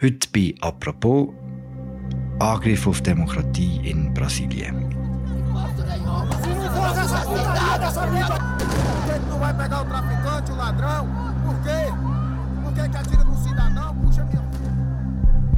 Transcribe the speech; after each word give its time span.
Heute 0.00 0.28
bei 0.32 0.54
«Apropos» 0.60 1.30
Angriff 2.38 2.86
auf 2.86 3.02
Demokratie 3.02 3.80
in 3.82 4.14
Brasilien. 4.14 4.94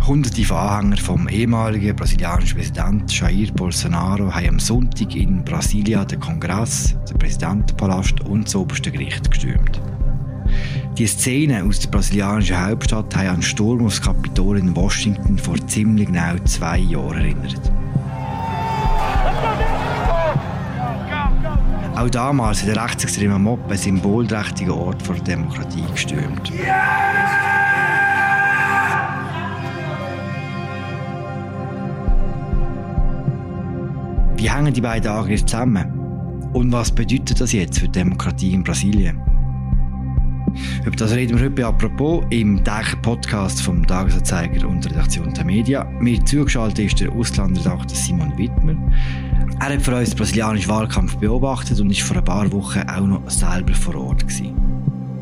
Hunderte 0.07 0.45
von 0.47 0.57
Anhängern 0.57 0.97
vom 0.97 1.29
ehemaligen 1.29 1.95
brasilianischen 1.95 2.57
Präsidenten 2.57 3.09
Jair 3.09 3.53
Bolsonaro 3.53 4.35
haben 4.35 4.49
am 4.49 4.59
Sonntag 4.59 5.15
in 5.15 5.45
Brasilia 5.45 6.07
den 6.07 6.19
Kongress, 6.19 6.97
den 7.11 7.19
Präsidentenpalast 7.19 8.23
und 8.23 8.47
das 8.47 8.57
oberste 8.57 8.91
Gericht 8.91 9.31
gestürmt. 9.31 9.83
Die 10.99 11.07
Szene 11.07 11.65
aus 11.65 11.79
der 11.79 11.89
brasilianischen 11.89 12.61
Hauptstadt 12.61 13.17
haben 13.17 13.29
an 13.29 13.37
den 13.37 13.43
Sturm 13.43 13.87
aufs 13.87 14.03
Kapitol 14.03 14.59
in 14.59 14.77
Washington 14.77 15.39
vor 15.39 15.57
ziemlich 15.67 16.07
genau 16.07 16.37
zwei 16.45 16.79
Jahren 16.79 17.19
erinnert. 17.19 17.73
Auch 21.97 22.11
damals 22.11 22.63
hat 22.63 22.69
der 22.69 22.83
rechtsextreme 22.83 23.39
Mob 23.39 23.65
einen 23.69 23.77
symbolträchtigen 23.77 24.73
Ort 24.73 25.03
vor 25.03 25.15
der 25.17 25.25
Demokratie 25.25 25.85
gestürmt. 25.93 26.51
Wie 34.37 34.51
hängen 34.51 34.73
die 34.73 34.81
beiden 34.81 35.11
Angriffe 35.11 35.45
zusammen? 35.45 35.93
Und 36.55 36.73
was 36.73 36.91
bedeutet 36.91 37.41
das 37.41 37.53
jetzt 37.53 37.79
für 37.79 37.87
die 37.87 37.93
Demokratie 37.93 38.55
in 38.55 38.65
Brasilien? 38.65 39.30
Über 40.85 40.97
das 40.97 41.15
reden 41.15 41.37
wir 41.37 41.45
heute 41.45 41.51
bei 41.51 41.65
«Apropos» 41.67 42.25
im 42.31 42.65
Tech-Podcast 42.65 43.61
vom 43.61 43.87
Tagesanzeiger 43.87 44.67
und 44.67 44.87
Redaktion 44.87 45.33
der 45.35 45.45
Media. 45.45 45.85
Mir 46.01 46.25
zugeschaltet 46.25 46.87
ist 46.87 47.01
der 47.01 47.13
Auslandredakteur 47.13 47.95
Simon 47.95 48.33
Wittmer. 48.39 48.77
Er 49.61 49.75
hat 49.75 49.83
für 49.83 49.95
uns 49.95 50.09
den 50.09 50.17
brasilianischen 50.17 50.71
Wahlkampf 50.71 51.17
beobachtet 51.19 51.79
und 51.81 51.91
ist 51.91 52.01
vor 52.01 52.17
ein 52.17 52.25
paar 52.25 52.51
Wochen 52.53 52.81
auch 52.89 53.07
noch 53.07 53.29
selber 53.29 53.75
vor 53.75 53.95
Ort 53.95 54.27
gewesen. 54.27 54.55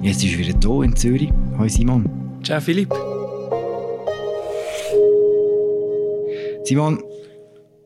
Jetzt 0.00 0.22
ist 0.22 0.34
er 0.34 0.38
wieder 0.38 0.58
hier 0.62 0.83
in 0.84 0.94
Zürich. 0.94 1.33
Hallo 1.56 1.68
Simon. 1.68 2.08
Ciao 2.44 2.61
Philipp. 2.61 2.94
Simon, 6.62 7.02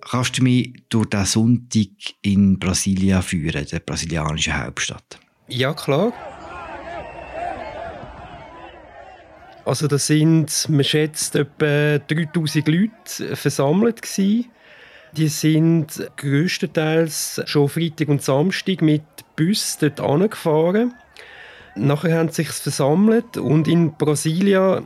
kannst 0.03 0.37
du 0.37 0.43
mich 0.43 0.75
durch 0.91 1.07
den 1.07 1.25
Sonntag 1.25 1.89
in 2.21 2.59
Brasilia 2.59 3.23
führen, 3.23 3.65
der 3.65 3.79
brasilianischen 3.79 4.63
Hauptstadt? 4.63 5.19
Ja, 5.49 5.73
klar. 5.73 6.13
Also 9.65 9.87
da 9.87 9.99
sind, 9.99 10.69
man 10.69 10.85
schätzt, 10.85 11.37
etwa 11.37 11.99
3000 11.99 12.69
Leute 12.69 13.37
versammelt 13.37 14.03
gewesen. 14.03 14.47
Die 15.17 15.29
sind 15.29 16.09
größtenteils 16.17 17.43
schon 17.45 17.69
Freitag 17.69 18.09
und 18.09 18.23
Samstag 18.23 18.83
mit 18.83 19.03
Bus 19.37 19.79
dort 19.79 20.01
angefahren. 20.01 20.95
Nachher 21.75 22.19
haben 22.19 22.29
sie 22.29 22.43
sich 22.43 22.49
versammelt 22.49 23.37
und 23.37 23.69
in 23.69 23.95
Brasilia 23.95 24.83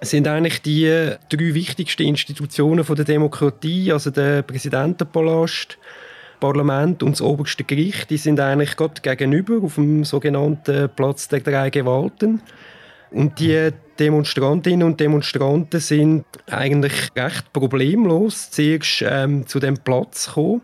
sind 0.00 0.26
eigentlich 0.26 0.62
die 0.62 0.86
drei 1.28 1.54
wichtigsten 1.54 2.02
Institutionen 2.02 2.84
der 2.84 3.04
Demokratie, 3.04 3.92
also 3.92 4.10
der 4.10 4.42
Präsidentenpalast, 4.42 5.78
Parlament 6.40 7.02
und 7.02 7.12
das 7.12 7.20
oberste 7.20 7.64
Gericht, 7.64 8.08
die 8.08 8.16
sind 8.16 8.40
eigentlich 8.40 8.76
gerade 8.76 9.00
gegenüber 9.02 9.62
auf 9.62 9.74
dem 9.74 10.04
sogenannten 10.04 10.88
Platz 10.96 11.28
der 11.28 11.40
drei 11.40 11.68
Gewalten. 11.68 12.40
Und 13.10 13.38
die 13.38 13.70
Demonstrantinnen 13.98 14.86
und 14.86 15.00
Demonstranten 15.00 15.80
sind 15.80 16.24
eigentlich 16.48 17.10
recht 17.16 17.52
problemlos 17.52 18.50
zuerst 18.50 19.04
ähm, 19.06 19.46
zu 19.46 19.58
dem 19.58 19.78
Platz 19.78 20.28
gekommen 20.28 20.62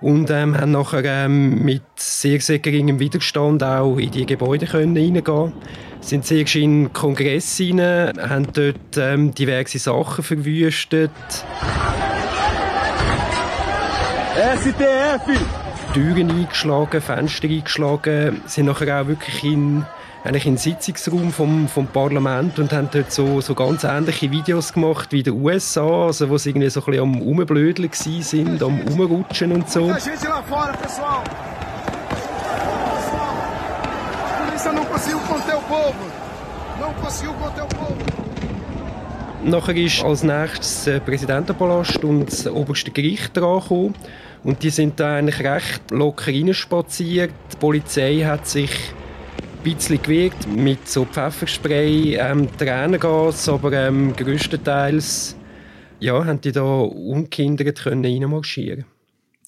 und 0.00 0.30
ähm, 0.30 0.58
haben 0.58 0.72
nachher 0.72 1.04
ähm, 1.04 1.62
mit 1.62 1.82
sehr, 1.96 2.40
sehr 2.40 2.58
geringem 2.58 2.98
Widerstand 2.98 3.62
auch 3.62 3.98
in 3.98 4.10
die 4.10 4.26
Gebäude 4.26 4.66
können 4.66 4.96
reingehen 4.96 5.52
sind 6.04 6.26
zuerst 6.26 6.54
in 6.56 6.84
den 6.84 6.92
Kongress 6.92 7.58
rein, 7.60 7.80
haben 7.80 8.46
dort 8.52 8.96
ähm, 8.96 9.34
diverse 9.34 9.78
Sachen 9.78 10.22
verwüstet. 10.22 11.10
STF! 14.34 15.22
Türen 15.94 16.30
eingeschlagen, 16.30 17.00
Fenster 17.00 17.48
eingeschlagen, 17.48 18.42
sind 18.46 18.66
nachher 18.66 19.00
auch 19.00 19.06
wirklich 19.06 19.44
in 19.44 19.86
eigentlich 20.24 20.46
in 20.46 20.54
den 20.54 20.58
Sitzungsraum 20.58 21.32
vom, 21.32 21.68
vom 21.68 21.86
Parlament 21.86 22.58
und 22.58 22.72
haben 22.72 22.88
dort 22.90 23.12
so, 23.12 23.42
so 23.42 23.54
ganz 23.54 23.84
ähnliche 23.84 24.30
Videos 24.30 24.72
gemacht 24.72 25.12
wie 25.12 25.18
in 25.18 25.24
den 25.24 25.34
USA, 25.34 26.06
also 26.06 26.30
wo 26.30 26.38
sie 26.38 26.50
irgendwie 26.50 26.70
so 26.70 26.80
ein 26.80 26.86
bisschen 26.86 27.02
am 27.02 27.20
Umblödeln 27.20 27.90
sind, 27.92 28.62
am 28.62 28.80
Umrutschen 28.80 29.52
und 29.52 29.68
so. 29.68 29.94
Nachher 39.44 39.76
ist 39.76 40.02
als 40.02 40.22
nächstes 40.22 40.84
der 40.84 41.00
Präsidentenpalast 41.00 42.02
und 42.02 42.32
das 42.32 42.46
oberste 42.46 42.90
Gericht 42.90 43.36
dran 43.36 43.94
Und 44.42 44.62
die 44.62 44.70
sind 44.70 44.98
da 44.98 45.16
eigentlich 45.16 45.40
recht 45.40 45.90
locker 45.90 46.32
reinspaziert. 46.32 47.32
Die 47.52 47.56
Polizei 47.58 48.22
hat 48.24 48.46
sich 48.46 48.70
bisschen 49.64 50.02
gewirkt 50.02 50.46
mit 50.46 50.88
so 50.88 51.04
Pfefferspray, 51.04 52.16
ähm, 52.16 52.48
Tränengas, 52.56 53.48
aber 53.48 53.72
ähm, 53.72 54.14
größtenteils 54.14 55.36
ja, 56.00 56.24
haben 56.24 56.40
die 56.40 56.52
da 56.52 56.62
ungehindert 56.62 57.82
können 57.82 58.04
reinmarschieren 58.04 58.84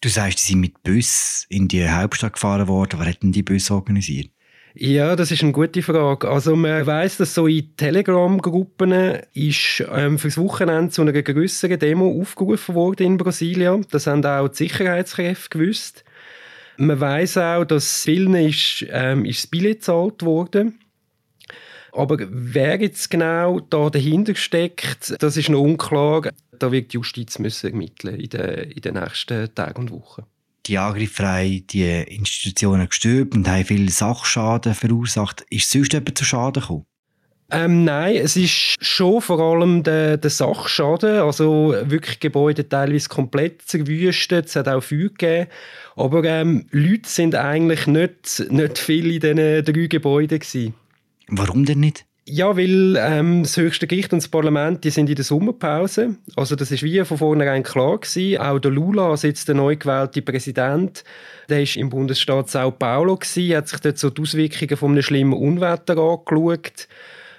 Du 0.00 0.08
sagst, 0.08 0.38
sie 0.38 0.52
sind 0.52 0.60
mit 0.60 0.82
Bus 0.82 1.46
in 1.48 1.68
die 1.68 1.88
Hauptstadt 1.88 2.34
gefahren 2.34 2.68
worden. 2.68 3.00
Wer 3.00 3.08
hat 3.08 3.22
denn 3.22 3.32
die 3.32 3.42
Bus 3.42 3.70
organisiert? 3.70 4.30
Ja, 4.74 5.16
das 5.16 5.30
ist 5.30 5.42
eine 5.42 5.52
gute 5.52 5.80
Frage. 5.80 6.28
Also 6.28 6.54
man 6.54 6.84
weiß, 6.84 7.16
dass 7.16 7.32
so 7.32 7.46
in 7.46 7.74
Telegram-Gruppen 7.76 8.92
ist 9.32 9.82
ähm, 9.90 10.18
fürs 10.18 10.36
Wochenende 10.36 10.90
zu 10.90 11.00
einer 11.00 11.12
größeren 11.12 11.78
Demo 11.78 12.20
aufgerufen 12.20 12.74
worden 12.74 13.06
in 13.06 13.16
Brasilien. 13.16 13.86
Das 13.90 14.06
haben 14.06 14.24
auch 14.24 14.48
die 14.48 14.56
Sicherheitskräfte 14.56 15.58
gewusst. 15.58 16.04
Man 16.78 17.00
weiß 17.00 17.38
auch, 17.38 17.64
dass 17.64 18.02
vielen 18.02 18.34
ist, 18.34 18.86
ähm, 18.90 19.24
ist 19.24 19.44
das 19.44 19.46
Billett 19.46 19.78
gezahlt 19.78 20.22
worden. 20.22 20.78
Aber 21.92 22.18
wer 22.28 22.80
jetzt 22.80 23.10
genau 23.10 23.60
da 23.60 23.88
dahinter 23.88 24.34
steckt, 24.34 25.14
das 25.18 25.36
ist 25.36 25.48
noch 25.48 25.62
unklar. 25.62 26.30
Da 26.58 26.70
wird 26.70 26.92
die 26.92 26.96
Justiz 26.96 27.38
müssen 27.38 27.72
ermitteln 27.72 28.20
in 28.20 28.28
den, 28.28 28.70
in 28.70 28.80
den 28.82 28.94
nächsten 28.94 29.54
Tagen 29.54 29.82
und 29.82 29.90
Wochen. 29.90 30.24
Die 30.66 30.78
Angriffe 30.78 31.26
haben 31.26 31.66
die 31.68 32.02
Institutionen 32.02 32.88
gestört 32.88 33.34
und 33.34 33.48
haben 33.48 33.64
viel 33.64 33.88
Sachschaden 33.88 34.74
verursacht. 34.74 35.46
Ist 35.48 35.70
sonst 35.70 35.92
jemand 35.92 36.18
zu 36.18 36.24
Schaden 36.24 36.60
gekommen? 36.60 36.86
Ähm, 37.50 37.84
nein, 37.84 38.16
es 38.16 38.36
ist 38.36 38.74
schon 38.84 39.20
vor 39.20 39.38
allem 39.38 39.84
der, 39.84 40.16
der 40.16 40.30
Sachschaden, 40.30 41.20
also 41.20 41.76
wirklich 41.84 42.18
Gebäude 42.18 42.68
teilweise 42.68 43.08
komplett 43.08 43.62
zerwüstet, 43.62 44.46
es 44.46 44.56
hat 44.56 44.66
auch 44.66 44.82
Feuer 44.82 45.10
gegeben, 45.10 45.46
aber 45.94 46.24
ähm, 46.24 46.66
Leute 46.72 47.08
sind 47.08 47.36
eigentlich 47.36 47.86
nicht, 47.86 48.46
nicht 48.50 48.78
viel 48.78 49.12
in 49.12 49.20
diesen 49.20 49.64
drei 49.64 49.86
Gebäuden 49.86 50.40
gewesen. 50.40 50.74
Warum 51.28 51.64
denn 51.64 51.80
nicht? 51.80 52.04
Ja, 52.28 52.56
weil 52.56 52.96
ähm, 52.98 53.44
das 53.44 53.56
höchste 53.56 53.86
Gericht 53.86 54.12
und 54.12 54.20
das 54.20 54.28
Parlament 54.28 54.82
die 54.82 54.90
sind 54.90 55.08
in 55.08 55.14
der 55.14 55.24
Sommerpause. 55.24 56.16
Also 56.34 56.56
das 56.56 56.72
ist 56.72 56.82
wie 56.82 57.04
von 57.04 57.18
vornherein 57.18 57.62
klar 57.62 57.98
gewesen. 57.98 58.38
Auch 58.40 58.58
der 58.58 58.72
Lula, 58.72 59.10
also 59.10 59.28
jetzt 59.28 59.46
der 59.46 59.54
neu 59.54 59.76
gewählte 59.76 60.22
Präsident, 60.22 61.04
der 61.48 61.62
ist 61.62 61.76
im 61.76 61.88
Bundesstaat 61.88 62.50
Sao 62.50 62.72
Paulo 62.72 63.16
gewesen, 63.16 63.56
hat 63.56 63.68
sich 63.68 63.78
dort 63.78 63.98
so 63.98 64.10
die 64.10 64.22
Auswirkungen 64.22 64.76
von 64.76 64.90
einem 64.90 65.02
schlimmen 65.02 65.38
Unwetter 65.38 65.96
angeschaut 65.98 66.88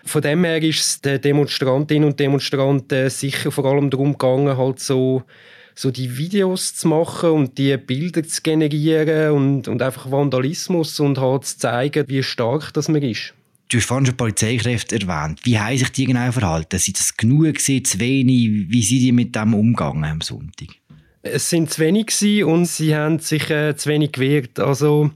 von 0.07 0.21
dem 0.21 0.43
her 0.43 0.61
ist 0.63 0.79
es 0.79 1.01
den 1.01 1.21
Demonstrantinnen 1.21 2.09
und 2.09 2.19
Demonstranten 2.19 3.09
sicher 3.09 3.51
vor 3.51 3.65
allem 3.65 3.89
darum 3.89 4.13
gegangen, 4.13 4.57
halt 4.57 4.79
so, 4.79 5.23
so 5.75 5.91
die 5.91 6.17
Videos 6.17 6.75
zu 6.75 6.87
machen 6.87 7.29
und 7.31 7.57
die 7.57 7.75
Bilder 7.77 8.23
zu 8.23 8.41
generieren 8.41 9.31
und, 9.31 9.67
und 9.67 9.81
einfach 9.81 10.09
Vandalismus 10.09 10.99
und 10.99 11.19
halt 11.19 11.45
zu 11.45 11.57
zeigen, 11.59 12.05
wie 12.07 12.23
stark 12.23 12.73
das 12.73 12.87
man 12.89 13.03
ist. 13.03 13.33
Du 13.69 13.77
hast 13.77 13.85
vorhin 13.85 14.05
schon 14.05 14.15
Polizeikräfte 14.15 14.95
erwähnt. 14.95 15.41
Wie 15.43 15.59
haben 15.59 15.77
sich 15.77 15.91
die 15.91 16.05
genau 16.05 16.31
verhalten? 16.31 16.79
Sind 16.79 16.97
das 16.97 17.17
genug 17.17 17.55
gewesen, 17.55 17.83
zu 17.83 17.99
wenig? 17.99 18.69
Wie 18.69 18.81
sind 18.81 18.99
die 18.99 19.11
mit 19.11 19.35
dem 19.35 19.53
umgegangen 19.53 20.05
am 20.05 20.21
Sonntag? 20.21 20.69
Es 21.21 21.49
sind 21.49 21.69
zu 21.69 21.81
wenig 21.81 22.45
und 22.45 22.65
sie 22.65 22.95
haben 22.95 23.19
sich 23.19 23.49
äh, 23.49 23.75
zu 23.75 23.89
wenig 23.89 24.13
gewehrt. 24.13 24.59
Also 24.59 25.11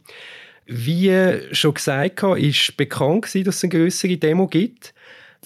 wie 0.71 1.53
schon 1.53 1.73
gesagt 1.73 2.23
habe, 2.23 2.39
ist 2.39 2.77
bekannt 2.77 3.23
gewesen, 3.23 3.43
dass 3.43 3.57
es 3.57 3.63
eine 3.63 3.71
größere 3.71 4.17
Demo 4.17 4.47
gibt. 4.47 4.93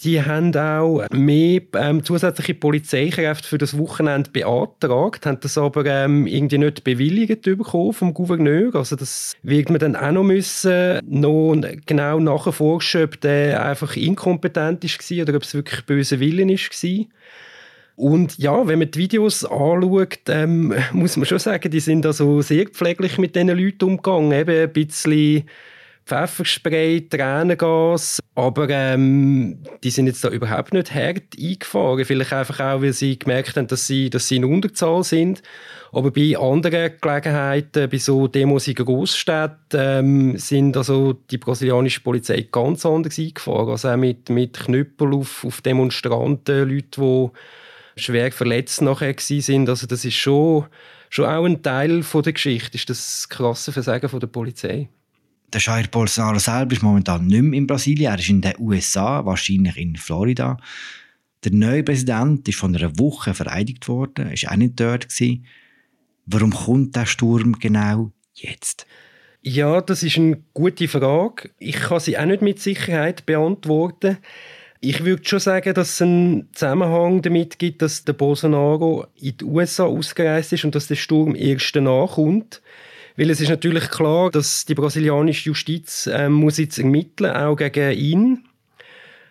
Die 0.04 0.22
haben 0.22 0.54
auch 0.56 1.06
mehr 1.12 1.62
ähm, 1.74 2.04
zusätzliche 2.04 2.54
Polizeikräfte 2.54 3.48
für 3.48 3.58
das 3.58 3.78
Wochenende 3.78 4.30
beantragt, 4.30 5.26
haben 5.26 5.40
das 5.40 5.58
aber 5.58 5.86
ähm, 5.86 6.28
irgendwie 6.28 6.58
nicht 6.58 6.84
bewilligt 6.84 7.44
bekommen 7.44 7.94
vom 7.94 8.14
Gouverneur. 8.14 8.76
Also 8.76 8.98
das 8.98 9.34
wird 9.42 9.70
man 9.70 9.80
dann 9.80 9.96
auch 9.96 10.12
noch 10.12 10.24
müssen, 10.24 11.00
noch 11.08 11.56
genau 11.86 12.20
nachforschen, 12.20 13.06
ob 13.06 13.22
der 13.22 13.66
einfach 13.66 13.96
inkompetent 13.96 14.84
war 14.84 15.22
oder 15.24 15.36
ob 15.38 15.44
es 15.44 15.54
wirklich 15.54 15.86
böse 15.86 16.20
Willen 16.20 16.50
war. 16.50 17.06
Und 17.96 18.38
ja, 18.38 18.68
wenn 18.68 18.80
man 18.80 18.92
die 18.92 19.00
Videos 19.00 19.46
anschaut, 19.46 20.20
ähm, 20.28 20.74
muss 20.92 21.16
man 21.16 21.26
schon 21.26 21.40
sagen, 21.40 21.72
die 21.72 21.80
sind 21.80 22.06
also 22.06 22.42
sehr 22.42 22.66
pfleglich 22.66 23.18
mit 23.18 23.36
diesen 23.36 23.50
Leuten 23.50 23.86
umgegangen. 23.86 24.32
Eben 24.34 24.64
ein 24.64 24.74
bisschen 24.74 25.46
Pfefferspray, 26.06 27.08
Tränengas, 27.10 28.20
aber 28.36 28.70
ähm, 28.70 29.58
die 29.84 29.90
sind 29.90 30.06
jetzt 30.06 30.24
da 30.24 30.30
überhaupt 30.30 30.72
nicht 30.72 30.94
hart 30.94 31.24
eingefahren. 31.40 32.06
Vielleicht 32.06 32.32
einfach 32.32 32.60
auch, 32.60 32.82
weil 32.84 32.94
sie 32.94 33.18
gemerkt 33.18 33.58
haben, 33.58 33.66
dass 33.68 33.88
sie, 33.88 34.12
dass 34.12 34.28
sie 34.28 34.36
in 34.36 34.46
Unterzahl 34.46 35.04
sind. 35.04 35.42
Aber 35.92 36.12
bei 36.12 36.38
anderen 36.38 36.92
Gelegenheiten, 37.02 37.90
bei 37.90 37.98
so 37.98 38.28
Demos 38.28 38.68
in 38.68 38.76
Großstädten, 38.76 39.58
ähm, 39.74 40.38
sind 40.38 40.78
also 40.78 41.14
die 41.14 41.40
brasilianische 41.40 42.02
Polizei 42.02 42.48
ganz 42.52 42.86
anders 42.86 43.18
eingefahren. 43.18 43.70
Also 43.70 43.90
auch 43.90 43.98
mit, 43.98 44.30
mit 44.30 44.60
Knüppel 44.60 45.14
auf, 45.14 45.44
auf 45.44 45.62
Demonstranten, 45.62 46.70
Leute, 46.70 47.02
die 47.02 47.30
schwer 47.96 48.32
verletzt 48.32 48.82
nachher 48.82 49.16
sind. 49.20 49.70
Also 49.70 49.88
das 49.88 50.06
ist 50.06 50.16
schon, 50.16 50.66
schon 51.10 51.26
auch 51.26 51.46
ein 51.46 51.62
Teil 51.62 52.04
von 52.04 52.24
der 52.24 52.34
Geschichte, 52.34 52.76
ist 52.76 52.90
das 52.90 53.30
krasse 53.30 53.72
Versagen 53.72 54.10
von 54.10 54.20
der 54.20 54.28
Polizei. 54.28 54.90
Der 55.54 55.62
Jair 55.62 55.88
Bolsonaro 55.90 56.40
selber 56.40 56.74
ist 56.74 56.84
momentan 56.84 57.28
nicht 57.28 57.42
mehr 57.42 57.58
in 57.58 57.68
Brasilien, 57.68 58.12
er 58.12 58.20
ist 58.20 58.30
in 58.30 58.42
den 58.42 58.56
USA, 58.60 59.26
wahrscheinlich 59.26 59.78
in 59.78 59.96
Florida. 59.96 60.58
Der 61.44 61.54
neue 61.54 61.84
Präsident 61.84 62.48
ist 62.48 62.58
von 62.58 62.76
einer 62.76 62.98
Woche 62.98 63.34
vereidigt 63.34 63.88
worden, 63.88 64.32
ist 64.32 64.50
auch 64.50 64.56
nicht 64.56 64.80
dort 64.80 65.10
gewesen. 65.10 65.46
Warum 66.26 66.52
kommt 66.52 66.96
der 66.96 67.06
Sturm 67.06 67.60
genau 67.60 68.12
jetzt? 68.34 68.88
Ja, 69.44 69.80
das 69.80 70.02
ist 70.02 70.18
eine 70.18 70.42
gute 70.56 70.88
Frage. 70.88 71.52
Ich 71.60 71.76
kann 71.76 72.00
sie 72.00 72.18
auch 72.18 72.26
nicht 72.26 72.42
mit 72.42 72.60
Sicherheit 72.60 73.28
beantworten. 73.28 74.18
Ich 74.82 75.04
würde 75.04 75.24
schon 75.26 75.40
sagen, 75.40 75.74
dass 75.74 75.92
es 75.92 76.02
einen 76.02 76.50
Zusammenhang 76.54 77.22
damit 77.22 77.58
gibt, 77.58 77.82
dass 77.82 78.04
der 78.04 78.14
Bolsonaro 78.14 79.08
in 79.20 79.38
die 79.38 79.46
USA 79.46 79.86
ausgereist 79.86 80.54
ist 80.54 80.66
und 80.66 80.76
dass 80.76 80.88
der 80.88 80.96
Sturm 80.96 81.36
erst 81.36 81.76
danach 81.76 82.14
kommt. 82.14 82.62
Weil 83.18 83.30
es 83.30 83.40
ist 83.40 83.50
natürlich 83.50 83.90
klar, 83.90 84.30
dass 84.30 84.66
die 84.66 84.76
brasilianische 84.76 85.50
Justiz 85.50 86.08
äh, 86.08 86.28
muss 86.28 86.58
jetzt 86.58 86.78
ermitteln, 86.78 87.32
auch 87.32 87.56
gegen 87.56 87.98
ihn. 87.98 88.44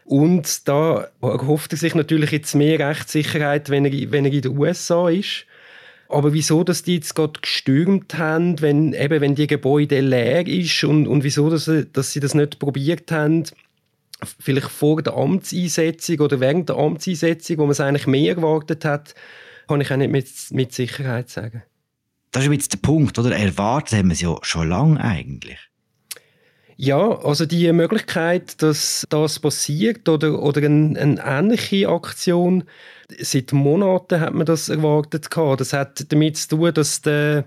Und 0.06 0.68
da 0.68 1.08
erhofft 1.22 1.72
er 1.72 1.78
sich 1.78 1.94
natürlich 1.94 2.30
jetzt 2.30 2.54
mehr 2.54 2.78
Rechtssicherheit, 2.78 3.70
wenn 3.70 3.84
er, 3.84 4.12
wenn 4.12 4.24
er 4.24 4.32
in 4.32 4.42
den 4.42 4.58
USA 4.58 5.08
ist. 5.08 5.46
Aber 6.08 6.32
wieso, 6.32 6.64
dass 6.64 6.82
die 6.82 6.96
jetzt 6.96 7.14
gerade 7.14 7.40
gestürmt 7.40 8.16
haben, 8.18 8.60
wenn, 8.60 8.92
eben, 8.92 9.20
wenn 9.20 9.34
die 9.34 9.46
Gebäude 9.46 10.00
leer 10.00 10.46
ist 10.46 10.84
und, 10.84 11.06
und 11.06 11.24
wieso, 11.24 11.50
dass, 11.50 11.70
dass 11.92 12.12
sie 12.12 12.20
das 12.20 12.34
nicht 12.34 12.58
probiert 12.58 13.10
haben, 13.10 13.44
vielleicht 14.38 14.70
vor 14.70 15.02
der 15.02 15.14
Amtseinsetzung 15.14 16.20
oder 16.20 16.40
während 16.40 16.68
der 16.68 16.76
Amtseinsetzung, 16.76 17.58
wo 17.58 17.62
man 17.62 17.72
es 17.72 17.80
eigentlich 17.80 18.06
mehr 18.06 18.36
erwartet 18.36 18.84
hat, 18.84 19.14
kann 19.68 19.80
ich 19.80 19.90
auch 19.90 19.96
nicht 19.96 20.10
mit, 20.10 20.28
mit 20.50 20.72
Sicherheit 20.72 21.28
sagen. 21.30 21.62
Das 22.32 22.44
ist 22.44 22.52
jetzt 22.52 22.72
der 22.72 22.78
Punkt, 22.78 23.18
oder? 23.18 23.34
Erwartet 23.34 23.98
haben 23.98 24.08
wir 24.08 24.14
es 24.14 24.20
ja 24.20 24.36
schon 24.42 24.68
lange 24.68 25.00
eigentlich. 25.00 25.58
Ja, 26.76 27.18
also 27.20 27.46
die 27.46 27.70
Möglichkeit, 27.72 28.60
dass 28.60 29.06
das 29.08 29.38
passiert 29.38 30.08
oder, 30.08 30.42
oder 30.42 30.62
eine, 30.62 30.98
eine 30.98 31.22
ähnliche 31.24 31.88
Aktion, 31.88 32.64
seit 33.20 33.52
Monaten 33.52 34.20
hat 34.20 34.34
man 34.34 34.46
das 34.46 34.68
erwartet. 34.68 35.28
Das 35.36 35.72
hat 35.72 36.12
damit 36.12 36.36
zu 36.36 36.48
tun, 36.48 36.74
dass 36.74 37.00
der 37.02 37.44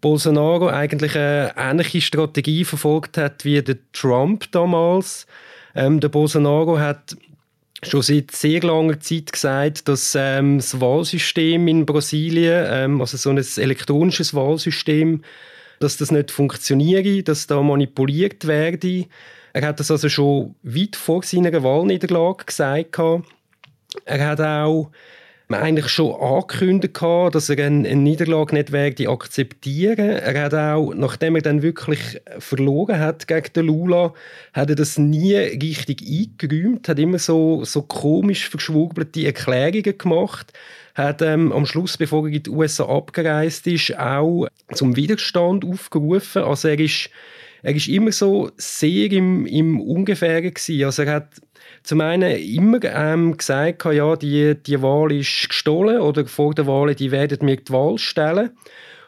Bolsonaro 0.00 0.68
eigentlich 0.68 1.16
eine 1.16 1.54
ähnliche 1.56 2.00
Strategie 2.00 2.64
verfolgt 2.64 3.16
hat 3.16 3.44
wie 3.44 3.60
der 3.62 3.78
Trump 3.92 4.50
damals. 4.52 5.26
Ähm, 5.74 6.00
der 6.00 6.08
Bolsonaro 6.08 6.78
hat 6.78 7.16
schon 7.82 8.02
seit 8.02 8.32
sehr 8.32 8.60
langer 8.62 8.98
Zeit 9.00 9.32
gesagt, 9.32 9.88
dass 9.88 10.14
ähm, 10.18 10.58
das 10.58 10.80
Wahlsystem 10.80 11.68
in 11.68 11.86
Brasilien, 11.86 12.66
ähm, 12.68 13.00
also 13.00 13.16
so 13.16 13.30
ein 13.30 13.38
elektronisches 13.38 14.34
Wahlsystem, 14.34 15.22
dass 15.78 15.96
das 15.96 16.10
nicht 16.10 16.30
funktioniere, 16.30 17.22
dass 17.22 17.46
da 17.46 17.62
manipuliert 17.62 18.46
werde. 18.46 19.06
Er 19.52 19.66
hat 19.66 19.80
das 19.80 19.90
also 19.90 20.08
schon 20.08 20.56
weit 20.62 20.96
vor 20.96 21.22
seiner 21.22 21.62
Wahlniederlage 21.62 22.46
gesagt. 22.46 22.98
Er 24.04 24.26
hat 24.26 24.40
auch 24.40 24.90
eigentlich 25.56 25.88
schon 25.88 26.14
angekündigt, 26.20 27.00
dass 27.00 27.48
er 27.48 27.66
eine, 27.66 27.96
Niederlage 27.96 28.54
nicht 28.54 28.70
werde 28.70 29.08
akzeptieren. 29.08 30.10
Er 30.10 30.44
hat 30.44 30.54
auch, 30.54 30.92
nachdem 30.94 31.36
er 31.36 31.42
dann 31.42 31.62
wirklich 31.62 32.20
verloren 32.38 32.98
hat 32.98 33.26
gegen 33.26 33.52
den 33.54 33.66
Lula, 33.66 34.12
hat 34.52 34.68
er 34.68 34.76
das 34.76 34.98
nie 34.98 35.34
richtig 35.34 36.02
eingeräumt, 36.02 36.88
hat 36.88 36.98
immer 36.98 37.18
so, 37.18 37.64
so 37.64 37.82
komisch 37.82 38.48
verschwurbelte 38.48 39.24
Erklärungen 39.24 39.96
gemacht, 39.96 40.52
hat 40.94 41.22
ähm, 41.22 41.52
am 41.52 41.64
Schluss, 41.64 41.96
bevor 41.96 42.26
er 42.26 42.34
in 42.34 42.42
die 42.42 42.50
USA 42.50 42.84
abgereist 42.84 43.66
ist, 43.68 43.98
auch 43.98 44.48
zum 44.74 44.96
Widerstand 44.96 45.64
aufgerufen. 45.64 46.42
Also 46.42 46.68
er 46.68 46.78
ist, 46.78 47.08
er 47.62 47.74
ist 47.74 47.88
immer 47.88 48.12
so 48.12 48.50
sehr 48.56 49.10
im, 49.12 49.46
im 49.46 49.80
Ungefähren 49.80 50.54
gewesen. 50.54 50.84
Also 50.84 51.02
er 51.02 51.14
hat 51.14 51.40
zum 51.82 52.00
einen 52.00 52.36
immer 52.38 52.78
ähm, 52.84 53.36
gesagt, 53.36 53.84
ja, 53.84 54.16
die, 54.16 54.54
die 54.54 54.82
Wahl 54.82 55.12
ist 55.12 55.48
gestohlen 55.48 56.00
oder 56.00 56.26
vor 56.26 56.54
der 56.54 56.66
Wahl, 56.66 56.94
die 56.94 57.10
werden 57.10 57.38
mir 57.44 57.56
die 57.56 57.72
Wahl 57.72 57.98
stellen. 57.98 58.50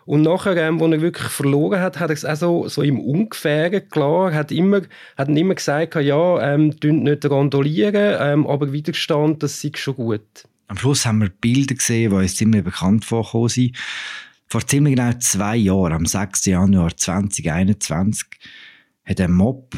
Und 0.07 0.23
nachher, 0.23 0.57
ähm, 0.57 0.83
als 0.83 0.93
er 0.93 1.01
wirklich 1.03 1.29
verloren 1.29 1.81
hat, 1.81 2.01
hat 2.01 2.11
er 2.11 2.15
es 2.15 2.25
auch 2.25 2.35
so, 2.35 2.69
so 2.69 2.83
im 2.83 2.99
Ungefähren 2.99 3.89
klar, 3.91 4.35
hat 4.35 4.51
immer, 4.51 4.81
hat 5.17 5.29
immer 5.29 5.55
gesagt, 5.55 5.95
ja, 5.97 6.55
ähm, 6.55 6.75
nicht 6.83 7.31
randolieren, 7.31 8.17
ähm, 8.19 8.47
aber 8.47 8.73
Widerstand, 8.73 9.43
das 9.43 9.61
sei 9.61 9.71
schon 9.75 9.95
gut. 9.95 10.23
Am 10.67 10.79
Schluss 10.79 11.05
haben 11.05 11.21
wir 11.21 11.29
Bilder 11.29 11.75
gesehen, 11.75 12.11
die 12.11 12.17
uns 12.17 12.37
ziemlich 12.37 12.65
bekannt 12.65 13.05
vorgekommen 13.05 13.49
sind. 13.49 13.77
Vor 14.53 14.67
ziemlich 14.67 14.97
genau 14.97 15.13
zwei 15.21 15.55
Jahren, 15.55 15.93
am 15.93 16.07
6. 16.07 16.47
Januar 16.47 16.97
2021, 16.97 18.27
hat 19.05 19.21
ein 19.21 19.31
Mob 19.31 19.77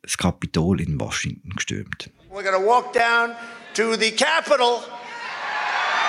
das 0.00 0.16
Kapitol 0.16 0.80
in 0.80 1.00
Washington 1.00 1.50
gestürmt. 1.56 2.08
We're 2.30 2.44
to 2.52 2.64
walk 2.64 2.92
down 2.92 3.34
to 3.74 3.96
the 3.96 4.12
Capitol 4.12 4.84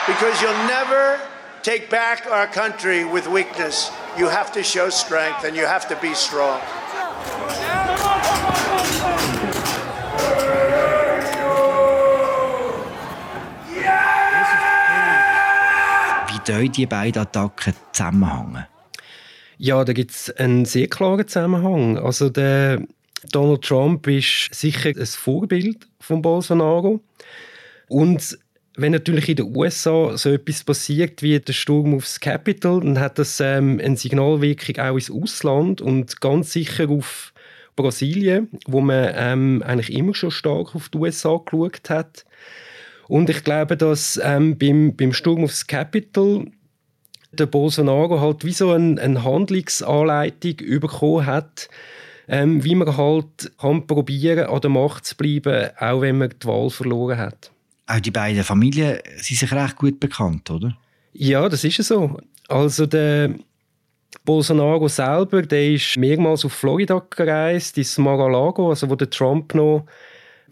because 0.05 0.39
you'll 0.43 0.67
never 0.67 1.17
take 1.63 1.89
back 1.89 2.27
our 2.31 2.45
country 2.45 3.03
with 3.03 3.25
weakness. 3.25 3.91
You 4.15 4.29
have 4.29 4.51
to 4.51 4.63
show 4.63 4.91
strength 4.91 5.43
and 5.43 5.55
you 5.55 5.65
have 5.65 5.87
to 5.87 5.95
be 5.95 6.13
strong. 6.13 6.59
Wie 16.45 16.51
deuten 16.51 16.71
die 16.73 16.85
beiden 16.85 17.21
Attacken 17.21 17.73
zusammenhängen? 17.93 18.65
Ja, 19.57 19.85
da 19.85 19.93
gibt 19.93 20.11
es 20.11 20.29
einen 20.31 20.65
sehr 20.65 20.87
klaren 20.87 21.25
Zusammenhang. 21.25 21.97
Also 21.97 22.29
der 22.29 22.81
Donald 23.31 23.61
Trump 23.61 24.05
ist 24.07 24.49
sicher 24.53 24.89
ein 24.89 25.05
Vorbild 25.05 25.87
von 26.01 26.21
Bolsonaro. 26.21 26.99
Und 27.87 28.37
wenn 28.75 28.91
natürlich 28.91 29.29
in 29.29 29.37
den 29.37 29.55
USA 29.55 30.17
so 30.17 30.31
etwas 30.31 30.65
passiert 30.65 31.21
wie 31.21 31.39
der 31.39 31.53
Sturm 31.53 31.95
aufs 31.95 32.19
Capitol, 32.19 32.81
dann 32.81 32.99
hat 32.99 33.19
das 33.19 33.39
ähm, 33.39 33.79
eine 33.81 33.95
Signalwirkung 33.95 34.79
auch 34.79 34.95
ins 34.95 35.11
Ausland 35.11 35.79
und 35.79 36.19
ganz 36.19 36.51
sicher 36.51 36.89
auf 36.89 37.33
Brasilien, 37.77 38.49
wo 38.67 38.81
man 38.81 39.13
ähm, 39.15 39.63
eigentlich 39.65 39.93
immer 39.93 40.13
schon 40.13 40.31
stark 40.31 40.75
auf 40.75 40.89
die 40.89 40.97
USA 40.97 41.37
geschaut 41.37 41.89
hat. 41.89 42.25
Und 43.07 43.29
ich 43.29 43.43
glaube, 43.43 43.77
dass 43.77 44.19
ähm, 44.23 44.57
beim, 44.57 44.95
beim 44.95 45.13
Sturm 45.13 45.43
aufs 45.43 45.67
Capitol 45.67 46.51
der 47.31 47.45
Bolsonaro 47.47 48.19
halt 48.19 48.45
wie 48.45 48.53
so 48.53 48.71
eine, 48.71 49.01
eine 49.01 49.23
Handlungsanleitung 49.23 50.57
bekommen 50.79 51.25
hat, 51.25 51.67
ähm, 52.27 52.63
wie 52.63 52.75
man 52.75 52.95
halt 52.95 53.51
kann 53.59 53.85
probieren 53.87 54.47
an 54.47 54.61
der 54.61 54.69
Macht 54.69 55.05
zu 55.05 55.15
bleiben, 55.15 55.69
auch 55.77 56.01
wenn 56.01 56.19
man 56.19 56.29
die 56.29 56.47
Wahl 56.47 56.69
verloren 56.69 57.17
hat. 57.17 57.51
Auch 57.87 57.99
die 57.99 58.11
beiden 58.11 58.43
Familien 58.43 58.99
sind 59.17 59.39
sich 59.39 59.51
recht 59.51 59.75
gut 59.75 59.99
bekannt, 59.99 60.49
oder? 60.49 60.77
Ja, 61.11 61.49
das 61.49 61.63
ist 61.63 61.83
so. 61.83 62.17
Also 62.47 62.85
der 62.85 63.35
Bolsonaro 64.23 64.87
selber, 64.87 65.41
der 65.41 65.71
ist 65.73 65.97
mehrmals 65.97 66.45
auf 66.45 66.53
Florida 66.53 67.05
gereist, 67.09 67.77
ins 67.77 67.97
Mar-a-Lago, 67.97 68.69
also 68.69 68.89
wo 68.89 68.95
der 68.95 69.09
Trump 69.09 69.53
noch 69.53 69.85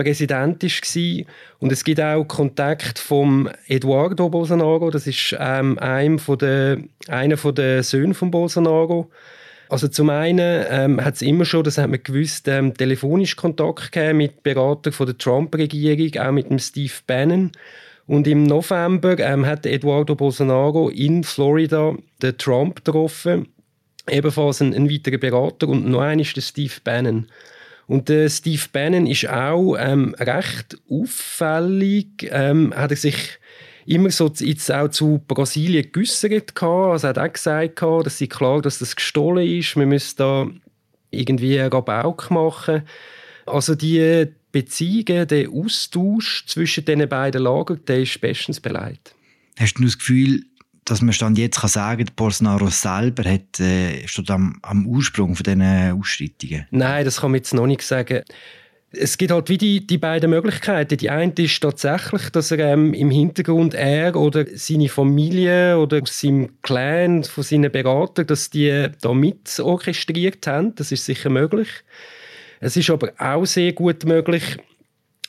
Präsident 0.04 0.64
war. 0.64 1.26
Und 1.60 1.72
es 1.72 1.84
gibt 1.84 2.02
auch 2.02 2.24
Kontakt 2.26 3.00
vom 3.00 3.50
Eduardo 3.68 4.30
Bolsonaro, 4.30 4.90
das 4.92 5.08
ist 5.08 5.36
ähm, 5.40 5.78
einem 5.80 6.20
von 6.20 6.38
der, 6.38 6.78
einer 7.08 7.38
von 7.38 7.56
der 7.56 7.84
Söhne 7.84 8.14
von 8.14 8.32
Bolsonaro 8.32 9.10
Also 9.70 9.88
zum 9.88 10.10
einen 10.10 10.66
ähm, 10.70 11.04
hat 11.04 11.16
es 11.16 11.22
immer 11.22 11.46
schon, 11.46 11.64
das 11.64 11.78
hat 11.78 11.90
man 11.90 12.04
gewusst, 12.04 12.48
ähm, 12.48 12.74
telefonisch 12.74 13.36
Kontakt 13.36 13.92
gegeben 13.92 14.18
mit 14.18 14.44
Beratern 14.44 14.94
von 14.94 15.06
der 15.06 15.18
Trump-Regierung, 15.18 16.22
auch 16.22 16.32
mit 16.32 16.50
dem 16.50 16.60
Steve 16.60 16.94
Bannon. 17.08 17.52
Und 18.08 18.28
im 18.28 18.44
November 18.44 19.18
ähm, 19.20 19.46
hat 19.46 19.66
Eduardo 19.66 20.16
Bolsonaro 20.16 20.90
in 20.90 21.24
Florida 21.24 21.96
den 22.22 22.38
Trump 22.38 22.84
getroffen, 22.84 23.48
ebenfalls 24.10 24.62
ein, 24.62 24.74
ein 24.74 24.90
weiterer 24.90 25.18
Berater 25.18 25.70
und 25.70 25.88
noch 25.88 26.02
einer 26.02 26.22
ist 26.22 26.36
der 26.36 26.42
Steve 26.42 26.74
Bannon. 26.84 27.28
Und 27.92 28.08
der 28.08 28.30
Steve 28.30 28.62
Bannon 28.72 29.06
ist 29.06 29.28
auch 29.28 29.76
ähm, 29.78 30.16
recht 30.18 30.78
auffällig, 30.90 32.26
ähm, 32.32 32.74
hat 32.74 32.92
er 32.92 32.96
sich 32.96 33.18
immer 33.86 34.10
so 34.12 34.32
jetzt 34.40 34.72
auch 34.72 34.88
zu 34.88 35.22
Brasilien 35.28 35.92
geäussert. 35.92 36.54
Also 36.64 37.10
hat 37.10 37.20
auch 37.20 37.34
gesagt, 37.34 37.82
dass 37.82 38.18
sie 38.18 38.30
klar, 38.30 38.62
dass 38.62 38.80
das 38.80 38.96
gestohlen 38.96 39.46
ist. 39.46 39.76
Wir 39.76 39.86
müssen 39.86 40.16
da 40.16 40.50
irgendwie 41.10 41.60
einen 41.60 41.70
Rabauk 41.70 42.32
machen. 42.32 42.84
Also 43.46 43.76
die 43.76 44.26
Beziehungen, 44.54 45.28
der 45.28 45.50
Austausch 45.50 46.46
zwischen 46.48 46.86
diesen 46.86 47.10
beiden 47.10 47.44
Lagern, 47.44 47.82
der 47.90 48.04
ist 48.04 48.22
bestens 48.22 48.62
beleidigt. 48.62 49.14
Hast 49.60 49.74
du 49.74 49.84
das 49.84 49.98
Gefühl, 49.98 50.46
dass 50.86 51.02
man 51.02 51.14
Stand 51.14 51.38
jetzt 51.38 51.60
kann 51.60 51.70
sagen 51.70 52.06
kann, 52.06 52.16
Bolsonaro 52.16 52.68
selber 52.70 53.30
hat, 53.30 53.60
äh, 53.60 54.08
steht 54.08 54.32
am, 54.32 54.60
am 54.62 54.86
Ursprung 54.86 55.36
von 55.36 55.44
diesen 55.44 55.62
Ausschreitungen? 55.62 56.68
Nein, 56.72 57.06
das 57.06 57.22
kann 57.22 57.32
man 57.32 57.38
jetzt 57.38 57.54
noch 57.54 57.68
nicht 57.68 57.82
sagen 57.82 58.24
es 58.94 59.18
gibt 59.18 59.32
halt 59.32 59.50
wie 59.50 59.58
die, 59.58 59.88
die 59.88 59.98
beiden 59.98 60.30
Möglichkeiten. 60.30 60.98
Die 60.98 61.10
eine 61.10 61.34
ist 61.38 61.62
tatsächlich, 61.62 62.30
dass 62.30 62.52
er 62.52 62.60
ähm, 62.60 62.94
im 62.94 63.10
Hintergrund 63.10 63.74
er 63.74 64.16
oder 64.16 64.46
seine 64.54 64.90
Familie 64.90 65.78
oder 65.78 66.02
seinem 66.06 66.62
Clan, 66.62 67.24
von 67.24 67.44
seinen 67.44 67.72
Beratern, 67.72 68.28
dass 68.28 68.50
die 68.50 68.90
da 69.02 69.14
mit 69.14 69.60
orchestriert 69.60 70.46
haben. 70.46 70.76
Das 70.76 70.92
ist 70.92 71.06
sicher 71.06 71.30
möglich. 71.30 71.70
Es 72.60 72.76
ist 72.76 72.90
aber 72.90 73.12
auch 73.18 73.46
sehr 73.46 73.74
gut 73.74 74.06
möglich, 74.06 74.58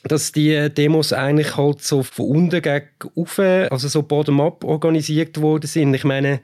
dass 0.03 0.31
die 0.31 0.69
Demos 0.69 1.13
eigentlich 1.13 1.55
halt 1.55 1.81
so 1.81 2.03
von 2.03 2.27
unten 2.27 2.61
gegen 2.61 2.87
oben, 3.15 3.69
also 3.69 3.87
so 3.87 4.03
bottom-up 4.03 4.63
organisiert 4.63 5.39
worden 5.41 5.67
sind. 5.67 5.93
Ich 5.93 6.03
meine, 6.03 6.41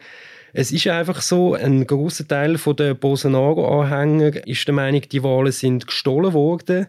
es 0.54 0.72
ist 0.72 0.88
einfach 0.88 1.22
so, 1.22 1.54
ein 1.54 1.86
großer 1.86 2.28
Teil 2.28 2.56
der 2.58 2.94
Bolsonaro-Anhänger 2.94 4.48
ist 4.48 4.68
der 4.68 4.74
Meinung, 4.74 5.02
die 5.02 5.24
Wahlen 5.24 5.52
sind 5.52 5.88
gestohlen 5.88 6.34
worden. 6.34 6.88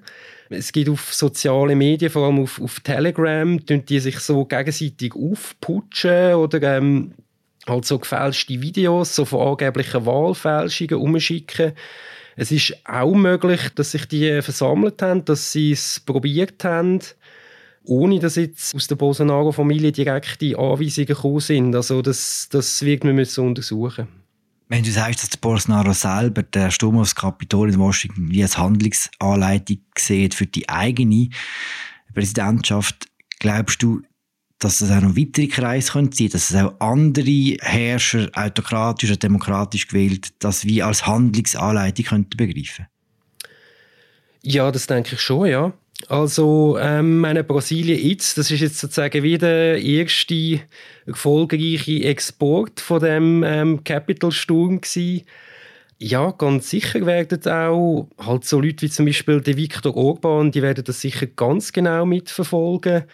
Es 0.48 0.72
gibt 0.72 0.88
auf 0.88 1.12
sozialen 1.12 1.78
Medien, 1.78 2.10
vor 2.10 2.26
allem 2.26 2.40
auf, 2.40 2.60
auf 2.60 2.80
Telegram, 2.80 3.64
die 3.64 4.00
sich 4.00 4.18
so 4.18 4.44
gegenseitig 4.44 5.14
aufputschen 5.14 6.34
oder 6.34 6.62
ähm, 6.62 7.12
halt 7.68 7.84
so 7.84 7.98
gefälschte 7.98 8.60
Videos 8.60 9.14
so 9.14 9.24
von 9.24 9.48
angeblichen 9.48 10.06
Wahlfälschungen 10.06 10.96
umschicken. 10.96 11.72
Es 12.36 12.50
ist 12.50 12.74
auch 12.84 13.14
möglich, 13.14 13.60
dass 13.74 13.92
sich 13.92 14.06
die 14.06 14.42
versammelt 14.42 15.02
haben, 15.02 15.24
dass 15.24 15.52
sie 15.52 15.72
es 15.72 16.00
probiert 16.00 16.62
haben 16.64 17.00
ohne 17.84 18.18
dass 18.18 18.36
jetzt 18.36 18.74
aus 18.74 18.86
der 18.88 18.96
Bolsonaro-Familie 18.96 19.90
direkte 19.90 20.56
Anweisungen 20.56 21.06
gekommen 21.06 21.40
sind. 21.40 21.74
Also 21.74 22.02
das, 22.02 22.46
das 22.50 22.82
wird 22.82 23.04
man 23.04 23.14
müssen 23.14 23.46
untersuchen 23.46 24.06
wenn 24.70 24.84
du 24.84 24.92
sagst, 24.92 25.20
dass 25.20 25.36
Bolsonaro 25.36 25.92
selber 25.92 26.44
der 26.44 26.70
Sturm 26.70 26.98
aufs 26.98 27.16
Kapitol 27.16 27.70
in 27.70 27.78
Washington 27.80 28.30
wie 28.30 28.42
als 28.42 28.56
Handlungsanleitung 28.56 29.78
sieht 29.98 30.32
für 30.32 30.46
die 30.46 30.68
eigene 30.68 31.28
Präsidentschaft, 32.14 33.08
glaubst 33.40 33.82
du, 33.82 34.00
dass 34.60 34.80
es 34.80 34.90
auch 34.90 35.00
noch 35.00 35.16
weitere 35.16 35.48
Kreise 35.48 35.92
sein 35.92 36.10
können, 36.10 36.30
dass 36.30 36.50
es 36.50 36.56
auch 36.56 36.74
andere 36.78 37.56
Herrscher, 37.60 38.28
autokratisch 38.34 39.10
oder 39.10 39.18
demokratisch 39.18 39.88
gewählt, 39.88 40.28
das 40.38 40.64
wie 40.64 40.82
als 40.82 41.06
Handlungsanleitung 41.06 42.04
könnten 42.04 42.36
begreifen? 42.36 42.86
Ja, 44.42 44.70
das 44.70 44.86
denke 44.86 45.16
ich 45.16 45.20
schon, 45.20 45.48
ja. 45.48 45.72
Also, 46.08 46.78
ähm, 46.80 47.18
meine 47.18 47.44
Brasilien 47.44 47.98
jetzt, 47.98 48.38
das 48.38 48.50
ist 48.50 48.60
jetzt 48.60 48.78
sozusagen 48.78 49.22
wieder 49.22 49.74
der 49.74 49.82
erste 49.82 50.60
erfolgreiche 51.06 52.04
Export 52.04 52.80
von 52.80 53.00
dem 53.00 53.44
ähm, 53.44 53.84
Capital 53.84 54.32
Sturm 54.32 54.80
gewesen. 54.80 55.22
Ja, 55.98 56.30
ganz 56.30 56.70
sicher 56.70 57.04
werden 57.04 57.46
auch 57.46 58.08
halt 58.18 58.46
so 58.46 58.60
Leute 58.60 58.82
wie 58.82 58.90
zum 58.90 59.04
Beispiel 59.04 59.42
der 59.42 59.58
Viktor 59.58 59.94
Orban, 59.94 60.50
die 60.50 60.62
werden 60.62 60.84
das 60.84 61.02
sicher 61.02 61.26
ganz 61.26 61.72
genau 61.72 62.06
mitverfolgen 62.06 63.04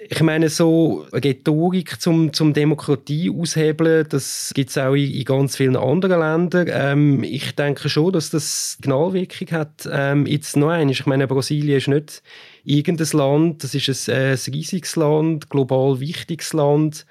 ich 0.00 0.22
meine, 0.22 0.48
so 0.48 1.06
Rhetorik 1.12 2.00
zum, 2.00 2.32
zum 2.32 2.52
Demokratie 2.52 3.30
aushebeln, 3.30 4.06
das 4.08 4.52
gibt 4.54 4.70
es 4.70 4.78
auch 4.78 4.94
in, 4.94 5.10
in, 5.10 5.24
ganz 5.24 5.56
vielen 5.56 5.76
anderen 5.76 6.20
Ländern. 6.20 6.68
Ähm, 6.70 7.24
ich 7.24 7.54
denke 7.56 7.88
schon, 7.88 8.12
dass 8.12 8.30
das 8.30 8.78
Knallwirkung 8.80 9.50
hat. 9.50 9.88
Ähm, 9.90 10.26
jetzt 10.26 10.56
noch 10.56 10.70
einmal, 10.70 10.92
ich 10.92 11.06
meine, 11.06 11.26
Brasilien 11.26 11.78
ist 11.78 11.88
nicht 11.88 12.22
irgendein 12.64 13.18
Land, 13.18 13.64
das 13.64 13.74
ist 13.74 14.08
ein, 14.08 14.14
äh, 14.14 14.32
ein 14.32 14.52
riesiges 14.52 14.94
Land, 14.96 15.50
global 15.50 15.98
wichtiges 16.00 16.52
Land. 16.52 17.04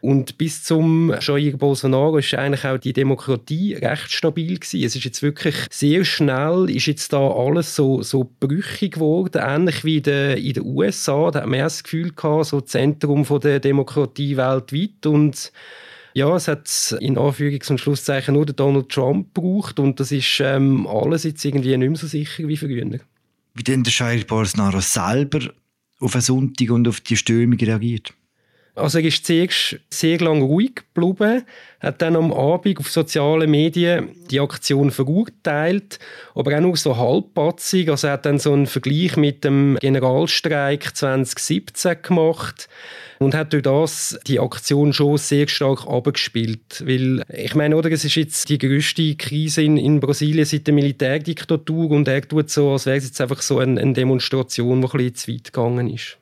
Und 0.00 0.38
bis 0.38 0.62
zum 0.62 1.12
Jair 1.20 1.56
Bolsonaro 1.56 2.18
ist 2.18 2.34
eigentlich 2.34 2.64
auch 2.64 2.78
die 2.78 2.92
Demokratie 2.92 3.74
recht 3.74 4.12
stabil 4.12 4.58
gewesen. 4.58 4.84
Es 4.84 4.94
ist 4.94 5.04
jetzt 5.04 5.22
wirklich 5.22 5.56
sehr 5.70 6.04
schnell, 6.04 6.70
ist 6.70 6.86
jetzt 6.86 7.12
da 7.12 7.28
alles 7.28 7.74
so, 7.74 8.02
so 8.02 8.30
brüchig 8.38 8.94
geworden, 8.94 9.42
ähnlich 9.44 9.84
wie 9.84 9.96
in 9.96 10.02
den, 10.04 10.38
in 10.38 10.52
den 10.52 10.64
USA. 10.64 11.30
Da 11.30 11.40
hat 11.40 11.48
man 11.48 11.58
das 11.58 11.82
Gefühl 11.82 12.12
gehabt, 12.12 12.46
so 12.46 12.60
Zentrum 12.60 13.24
von 13.24 13.40
der 13.40 13.58
Demokratie 13.58 14.36
weltweit 14.36 15.04
und 15.06 15.52
ja, 16.14 16.34
es 16.34 16.48
hat 16.48 16.96
in 17.00 17.16
Anführungs- 17.16 17.70
und 17.70 17.78
Schlusszeichen 17.78 18.34
nur 18.34 18.46
Donald 18.46 18.88
Trump 18.88 19.34
gebraucht 19.34 19.78
und 19.78 20.00
das 20.00 20.10
ist 20.10 20.40
ähm, 20.40 20.86
alles 20.86 21.24
jetzt 21.24 21.44
irgendwie 21.44 21.76
nicht 21.76 21.88
mehr 21.88 21.98
so 21.98 22.06
sicher 22.06 22.48
wie 22.48 22.56
früher. 22.56 22.98
Wie 23.54 23.62
denn 23.62 23.82
der 23.82 23.92
Jair 23.92 24.24
Bolsonaro 24.24 24.80
selber 24.80 25.40
auf 26.00 26.14
einen 26.14 26.22
Sonntag 26.22 26.70
und 26.70 26.88
auf 26.88 27.00
die 27.00 27.16
Stürmung 27.16 27.58
reagiert? 27.58 28.14
Also 28.78 28.98
er 28.98 29.04
ist 29.04 29.26
zuerst 29.26 29.76
sehr 29.90 30.18
lange 30.18 30.44
ruhig 30.44 30.82
geblieben, 30.94 31.44
hat 31.80 32.02
dann 32.02 32.16
am 32.16 32.32
Abend 32.32 32.78
auf 32.78 32.90
sozialen 32.90 33.50
Medien 33.50 34.10
die 34.30 34.40
Aktion 34.40 34.90
verurteilt, 34.90 35.98
aber 36.34 36.56
auch 36.56 36.60
nur 36.60 36.76
so 36.76 36.96
halbpatzig. 36.96 37.88
Also 37.90 38.08
er 38.08 38.14
hat 38.14 38.26
dann 38.26 38.38
so 38.38 38.52
einen 38.52 38.66
Vergleich 38.66 39.16
mit 39.16 39.44
dem 39.44 39.78
Generalstreik 39.80 40.96
2017 40.96 42.02
gemacht 42.02 42.68
und 43.18 43.34
hat 43.34 43.52
durch 43.52 43.62
das 43.62 44.18
die 44.26 44.40
Aktion 44.40 44.92
schon 44.92 45.18
sehr 45.18 45.48
stark 45.48 45.86
abgespielt. 45.86 46.82
Weil, 46.84 47.22
ich 47.32 47.54
meine, 47.54 47.76
oder, 47.76 47.90
es 47.90 48.04
ist 48.04 48.14
jetzt 48.14 48.48
die 48.48 48.58
größte 48.58 49.16
Krise 49.16 49.62
in, 49.62 49.76
in 49.76 50.00
Brasilien 50.00 50.44
seit 50.44 50.66
der 50.66 50.74
Militärdiktatur 50.74 51.90
und 51.90 52.08
er 52.08 52.26
tut 52.26 52.50
so, 52.50 52.72
als 52.72 52.86
wäre 52.86 52.96
es 52.96 53.04
jetzt 53.04 53.20
einfach 53.20 53.42
so 53.42 53.58
eine, 53.58 53.80
eine 53.80 53.92
Demonstration, 53.92 54.80
die 54.80 54.86
ein 54.86 54.90
bisschen 54.90 55.14
zu 55.14 55.32
weit 55.32 55.44
gegangen 55.52 55.90
ist. 55.90 56.18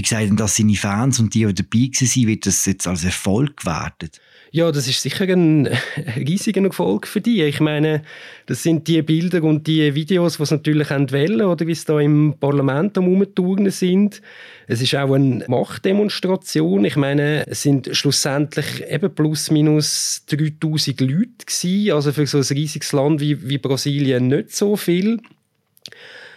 Wie 0.00 0.02
gesagt, 0.02 0.40
dass 0.40 0.56
seine 0.56 0.76
Fans 0.76 1.20
und 1.20 1.34
die, 1.34 1.44
die 1.44 1.52
dabei 1.52 1.78
waren, 1.78 2.26
wird 2.26 2.46
das 2.46 2.64
jetzt 2.64 2.86
als 2.86 3.04
Erfolg 3.04 3.58
gewertet? 3.58 4.18
Ja, 4.50 4.72
das 4.72 4.88
ist 4.88 5.02
sicher 5.02 5.24
ein 5.28 5.68
riesiger 6.16 6.64
Erfolg 6.64 7.06
für 7.06 7.20
die. 7.20 7.42
Ich 7.42 7.60
meine, 7.60 8.00
das 8.46 8.62
sind 8.62 8.88
die 8.88 9.02
Bilder 9.02 9.42
und 9.42 9.66
die 9.66 9.94
Videos, 9.94 10.38
die 10.38 10.46
sie 10.46 10.54
natürlich 10.54 10.88
wollen, 10.88 11.42
oder 11.42 11.66
wie 11.66 11.72
es 11.72 11.84
da 11.84 12.00
im 12.00 12.34
Parlament 12.40 12.96
am 12.96 13.26
sind. 13.70 14.22
Es 14.66 14.80
ist 14.80 14.94
auch 14.94 15.12
eine 15.12 15.44
Machtdemonstration. 15.46 16.86
Ich 16.86 16.96
meine, 16.96 17.46
es 17.46 17.60
sind 17.60 17.90
schlussendlich 17.92 18.82
eben 18.88 19.14
plus 19.14 19.50
minus 19.50 20.24
3000 20.30 20.98
Leute 21.02 21.44
gewesen. 21.44 21.92
Also 21.92 22.12
für 22.12 22.26
so 22.26 22.38
ein 22.38 22.56
riesiges 22.56 22.92
Land 22.92 23.20
wie, 23.20 23.50
wie 23.50 23.58
Brasilien 23.58 24.28
nicht 24.28 24.56
so 24.56 24.78
viel. 24.78 25.20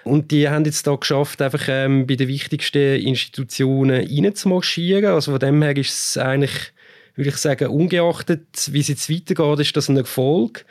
Und 0.03 0.31
die 0.31 0.49
haben 0.49 0.65
jetzt 0.65 0.85
da 0.85 0.95
geschafft, 0.95 1.41
einfach 1.41 1.65
ähm, 1.69 2.05
bei 2.07 2.15
den 2.15 2.27
wichtigsten 2.27 2.99
Institutionen 2.99 4.05
reinzumarschieren. 4.05 5.13
Also 5.13 5.31
von 5.31 5.39
dem 5.39 5.61
her 5.61 5.75
ist 5.77 5.91
es 5.91 6.17
eigentlich, 6.17 6.73
würde 7.15 7.29
ich 7.29 7.37
sagen, 7.37 7.67
ungeachtet, 7.67 8.69
wie 8.71 8.81
es 8.81 8.89
jetzt 8.89 9.09
weitergeht, 9.09 9.59
ist 9.59 9.77
das 9.77 9.89
ein 9.89 9.97
Erfolg. 9.97 10.65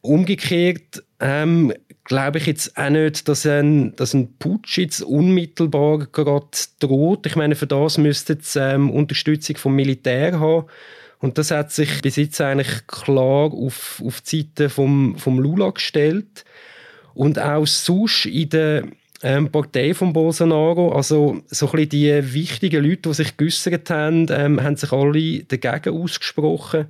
Umgekehrt 0.00 1.02
ähm, 1.20 1.72
glaube 2.04 2.38
ich 2.38 2.46
jetzt 2.46 2.76
auch 2.76 2.90
nicht, 2.90 3.28
dass 3.28 3.46
ein, 3.46 3.94
dass 3.96 4.14
ein 4.14 4.36
Putsch 4.38 4.78
jetzt 4.78 5.02
unmittelbar 5.02 6.06
gerade 6.10 6.46
droht. 6.80 7.26
Ich 7.26 7.36
meine, 7.36 7.54
für 7.54 7.66
das 7.66 7.98
müsste 7.98 8.34
es 8.34 8.56
ähm, 8.56 8.90
Unterstützung 8.90 9.56
vom 9.56 9.74
Militär 9.74 10.40
haben. 10.40 10.66
Und 11.20 11.38
das 11.38 11.52
hat 11.52 11.70
sich 11.70 12.02
bis 12.02 12.16
jetzt 12.16 12.40
eigentlich 12.40 12.86
klar 12.88 13.52
auf, 13.52 14.02
auf 14.04 14.20
die 14.22 14.40
Seite 14.40 14.68
vom, 14.68 15.16
vom 15.18 15.38
Lula 15.38 15.70
gestellt. 15.70 16.44
Und 17.14 17.38
auch 17.38 17.66
sonst 17.66 18.26
in 18.26 18.48
der 18.48 18.84
ähm, 19.22 19.50
Partei 19.50 19.94
von 19.94 20.12
Bolsonaro, 20.12 20.92
also 20.92 21.42
so 21.46 21.66
ein 21.66 21.72
bisschen 21.72 21.88
die 21.90 22.34
wichtigen 22.34 22.84
Leute, 22.84 23.08
die 23.08 23.14
sich 23.14 23.36
geäussert 23.36 23.88
haben, 23.90 24.26
ähm, 24.30 24.62
haben 24.62 24.76
sich 24.76 24.92
alle 24.92 25.44
dagegen 25.44 25.96
ausgesprochen. 25.96 26.86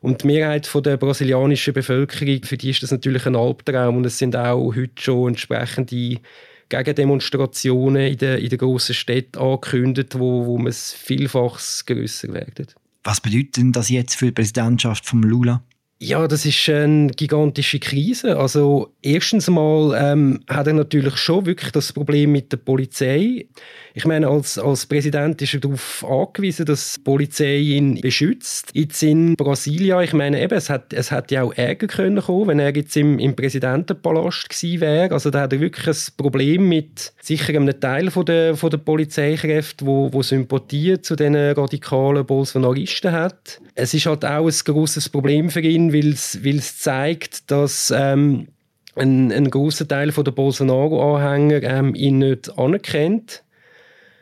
Und 0.00 0.22
die 0.22 0.26
Mehrheit 0.26 0.66
von 0.66 0.82
der 0.82 0.96
brasilianischen 0.96 1.74
Bevölkerung, 1.74 2.42
für 2.44 2.56
die 2.56 2.70
ist 2.70 2.82
das 2.82 2.90
natürlich 2.90 3.26
ein 3.26 3.36
Albtraum. 3.36 3.96
Und 3.96 4.06
es 4.06 4.18
sind 4.18 4.36
auch 4.36 4.74
heute 4.74 5.00
schon 5.00 5.28
entsprechende 5.28 6.20
Gegendemonstrationen 6.68 8.08
in 8.08 8.18
den, 8.18 8.38
in 8.38 8.48
den 8.48 8.58
grossen 8.58 8.94
Städten 8.94 9.38
angekündigt, 9.38 10.18
wo, 10.18 10.46
wo 10.46 10.58
man 10.58 10.68
es 10.68 10.92
vielfach 10.92 11.60
grösser 11.86 12.32
werden. 12.32 12.66
Was 13.04 13.20
bedeutet 13.20 13.56
denn 13.58 13.72
das 13.72 13.88
jetzt 13.88 14.16
für 14.16 14.26
die 14.26 14.32
Präsidentschaft 14.32 15.06
von 15.06 15.22
Lula? 15.22 15.62
Ja, 15.98 16.28
das 16.28 16.44
ist 16.44 16.68
eine 16.68 17.06
gigantische 17.06 17.78
Krise. 17.78 18.36
Also 18.36 18.92
erstens 19.00 19.48
mal 19.48 19.96
ähm, 19.98 20.40
hat 20.46 20.66
er 20.66 20.74
natürlich 20.74 21.16
schon 21.16 21.46
wirklich 21.46 21.72
das 21.72 21.90
Problem 21.90 22.32
mit 22.32 22.52
der 22.52 22.58
Polizei. 22.58 23.46
Ich 23.94 24.04
meine, 24.04 24.28
als, 24.28 24.58
als 24.58 24.84
Präsident 24.84 25.40
ist 25.40 25.54
er 25.54 25.60
darauf 25.60 26.04
angewiesen, 26.06 26.66
dass 26.66 26.96
die 26.96 27.00
Polizei 27.00 27.56
ihn 27.56 27.98
beschützt. 28.02 28.72
Jetzt 28.74 29.02
in 29.02 29.36
Brasilien, 29.36 30.02
ich 30.02 30.12
meine 30.12 30.42
eben, 30.42 30.54
es 30.54 30.68
hat, 30.68 30.92
es 30.92 31.10
hat 31.10 31.30
ja 31.30 31.44
auch 31.44 31.54
Ärger 31.54 31.86
können 31.86 32.20
kommen, 32.20 32.48
wenn 32.48 32.58
er 32.58 32.76
jetzt 32.76 32.94
im, 32.98 33.18
im 33.18 33.34
Präsidentenpalast 33.34 34.50
gewesen 34.50 34.80
wäre. 34.82 35.14
Also 35.14 35.30
da 35.30 35.40
hat 35.40 35.54
er 35.54 35.60
wirklich 35.60 35.86
ein 35.86 36.12
Problem 36.18 36.68
mit 36.68 37.14
sicher 37.22 37.54
einem 37.54 37.80
Teil 37.80 38.10
von 38.10 38.26
der, 38.26 38.54
von 38.54 38.68
der 38.68 38.78
Polizeikräfte, 38.78 39.86
wo, 39.86 40.12
wo 40.12 40.22
Sympathie 40.22 41.00
zu 41.00 41.16
den 41.16 41.34
radikalen 41.34 42.26
Bolsonaristen 42.26 43.12
hat. 43.12 43.62
Es 43.74 43.94
ist 43.94 44.06
halt 44.06 44.26
auch 44.26 44.46
ein 44.46 44.54
großes 44.64 45.08
Problem 45.08 45.48
für 45.48 45.60
ihn, 45.60 45.85
weil 45.92 46.56
es 46.56 46.78
zeigt, 46.78 47.50
dass 47.50 47.92
ähm, 47.94 48.48
ein, 48.96 49.30
ein 49.30 49.50
großer 49.50 49.86
Teil 49.86 50.10
der 50.10 50.30
Bolsonaro-Anhänger 50.30 51.62
ähm, 51.62 51.94
ihn 51.94 52.18
nicht 52.18 52.58
anerkennt. 52.58 53.42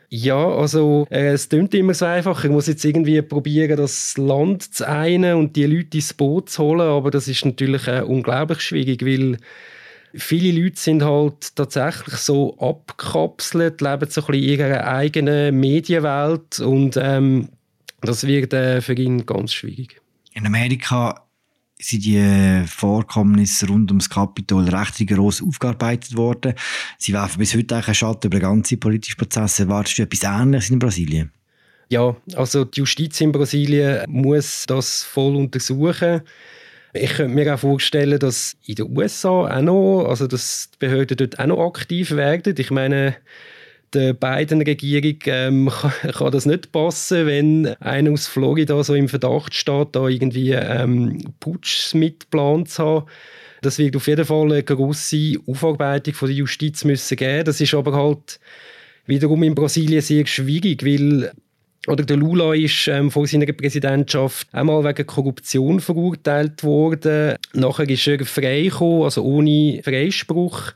Ja, 0.09 0.47
also 0.47 1.07
äh, 1.09 1.33
es 1.33 1.49
klingt 1.49 1.73
immer 1.73 1.93
so 1.93 2.05
einfach. 2.05 2.43
Ich 2.43 2.51
muss 2.51 2.67
jetzt 2.67 2.85
irgendwie 2.85 3.21
probieren, 3.21 3.77
das 3.77 4.17
Land 4.17 4.73
zu 4.73 4.87
einen 4.87 5.35
und 5.35 5.55
die 5.55 5.65
Leute 5.65 5.97
ins 5.97 6.13
Boot 6.13 6.49
zu 6.49 6.63
holen, 6.63 6.81
aber 6.81 7.11
das 7.11 7.27
ist 7.27 7.45
natürlich 7.45 7.87
äh, 7.87 8.01
unglaublich 8.01 8.61
schwierig, 8.61 9.05
weil 9.05 9.37
viele 10.13 10.57
Leute 10.57 10.79
sind 10.79 11.03
halt 11.03 11.55
tatsächlich 11.55 12.15
so 12.15 12.57
abgekapselt, 12.59 13.81
leben 13.81 14.09
so 14.09 14.21
ein 14.21 14.27
bisschen 14.27 14.35
in 14.35 14.43
ihrer 14.43 14.87
eigenen 14.87 15.59
Medienwelt 15.59 16.59
und 16.59 16.97
ähm, 17.01 17.49
das 18.01 18.25
wird 18.27 18.53
äh, 18.53 18.81
für 18.81 18.93
ihn 18.93 19.25
ganz 19.25 19.53
schwierig. 19.53 20.01
In 20.33 20.45
Amerika 20.45 21.24
sind 21.79 22.05
die 22.05 22.63
Vorkommnisse 22.67 23.67
rund 23.67 23.91
ums 23.91 24.09
Kapitol 24.09 24.69
recht 24.69 24.99
rigoros 24.99 25.41
aufgearbeitet 25.41 26.15
worden. 26.15 26.53
Sie 26.97 27.13
werfen 27.13 27.39
bis 27.39 27.55
heute 27.55 27.75
einen 27.75 27.93
Schatten 27.93 28.27
über 28.27 28.39
den 28.39 28.49
ganzen 28.49 28.79
politischen 28.79 29.17
Prozess. 29.17 29.59
Erwartest 29.59 29.97
du 29.97 30.03
etwas 30.03 30.23
Ähnliches 30.23 30.69
in 30.69 30.79
Brasilien? 30.79 31.31
Ja, 31.89 32.15
also 32.35 32.65
die 32.65 32.79
Justiz 32.79 33.21
in 33.21 33.31
Brasilien 33.31 34.05
muss 34.07 34.65
das 34.67 35.03
voll 35.03 35.35
untersuchen. 35.35 36.21
Ich 36.93 37.13
könnte 37.13 37.35
mir 37.35 37.53
auch 37.53 37.59
vorstellen, 37.59 38.17
dass 38.19 38.55
in 38.65 38.75
den 38.75 38.97
USA 38.97 39.29
auch 39.29 39.61
noch, 39.61 40.05
also 40.07 40.27
dass 40.27 40.69
die 40.73 40.77
Behörden 40.79 41.17
dort 41.17 41.39
auch 41.39 41.45
noch 41.45 41.67
aktiv 41.67 42.11
werden. 42.11 42.55
Ich 42.57 42.71
meine, 42.71 43.17
der 43.95 44.13
beiden 44.13 44.61
Regierung 44.61 45.17
ähm, 45.25 45.71
kann, 45.71 45.91
kann, 46.13 46.31
das 46.31 46.45
nicht 46.45 46.71
passen, 46.71 47.25
wenn 47.25 47.67
einer 47.79 48.11
aus 48.11 48.27
Florida 48.27 48.83
so 48.83 48.93
im 48.93 49.09
Verdacht 49.09 49.53
steht, 49.53 49.89
da 49.93 50.07
irgendwie 50.07 50.51
ähm, 50.51 51.33
Putsch 51.39 51.93
mitgeplant 51.95 52.69
zu 52.69 52.83
haben. 52.83 53.05
Das 53.61 53.79
wird 53.79 53.95
auf 53.95 54.07
jeden 54.07 54.25
Fall 54.25 54.51
eine 54.51 54.63
grosse 54.63 55.37
Aufarbeitung 55.47 56.13
von 56.13 56.27
der 56.27 56.37
Justiz 56.37 56.83
müssen 56.83 57.17
geben. 57.17 57.45
Das 57.45 57.59
ist 57.59 57.73
aber 57.73 57.93
halt 57.93 58.39
wiederum 59.07 59.41
in 59.43 59.55
Brasilien 59.55 60.01
sehr 60.01 60.25
schwierig, 60.27 60.85
weil 60.85 61.31
oder 61.87 62.03
der 62.03 62.17
Lula 62.17 62.53
ist 62.53 62.87
ähm, 62.87 63.11
vor 63.11 63.27
seiner 63.27 63.51
Präsidentschaft 63.53 64.47
einmal 64.51 64.83
wegen 64.83 65.05
Korruption 65.05 65.79
verurteilt 65.79 66.63
worden. 66.63 67.35
Nachher 67.53 67.89
ist 67.89 68.07
er 68.07 68.25
freigekommen, 68.25 69.03
also 69.03 69.23
ohne 69.23 69.81
Freispruch 69.83 70.73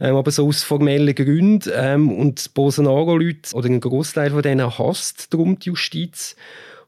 ähm, 0.00 0.16
aber 0.16 0.30
so 0.30 0.46
aus 0.46 0.62
formellen 0.62 1.14
Gründen. 1.14 1.70
Ähm, 1.74 2.10
und 2.10 2.54
Bolsonaro-Leute, 2.54 3.54
oder 3.54 3.68
ein 3.68 3.80
Großteil 3.80 4.30
von 4.30 4.42
denen 4.42 4.78
hasst 4.78 5.32
darum 5.32 5.58
die 5.58 5.68
Justiz. 5.68 6.36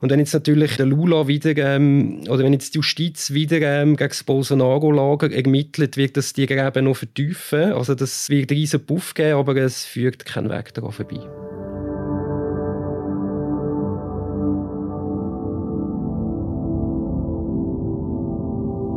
Und 0.01 0.11
wenn 0.11 0.19
jetzt 0.19 0.33
natürlich 0.33 0.77
der 0.77 0.87
Lula 0.87 1.29
wieder, 1.29 1.55
ähm, 1.59 2.23
oder 2.29 2.43
wenn 2.43 2.55
jetzt 2.55 2.75
die 2.75 2.79
Justiz 2.79 3.33
wieder 3.33 3.61
ähm, 3.61 3.97
gegen 3.97 4.09
das 4.09 4.25
Bolsonaro-Lager 4.25 5.31
ermittelt, 5.31 5.99
wird 5.99 6.17
das 6.17 6.33
die 6.33 6.47
Gräben 6.47 6.87
noch 6.87 6.97
vertiefen. 6.97 7.73
Also 7.73 7.95
das 7.95 8.31
wird 8.31 8.51
einen 8.51 8.59
riesen 8.59 8.85
Puff 8.85 9.13
geben, 9.13 9.39
aber 9.39 9.57
es 9.57 9.85
führt 9.85 10.25
keinen 10.25 10.49
Weg 10.49 10.73
daran 10.73 10.93
vorbei. 10.93 11.21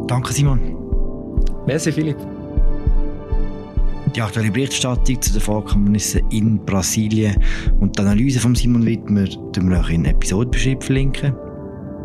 Danke, 0.08 0.32
Simon. 0.32 0.78
Merci, 1.66 1.92
Philipp. 1.92 2.43
Die 4.16 4.22
aktuelle 4.22 4.52
Berichterstattung 4.52 5.20
zu 5.22 5.34
den 5.34 5.42
Vorkommnissen 5.42 6.22
in 6.30 6.64
Brasilien 6.66 7.36
und 7.80 7.98
die 7.98 8.02
Analyse 8.02 8.40
von 8.40 8.54
Simon 8.54 8.86
Wittmer 8.86 9.26
tun 9.52 9.72
wir 9.72 9.80
auch 9.80 9.90
in 9.90 10.06
Episodenbeschreibung 10.06 10.82
verlinken. 10.82 11.34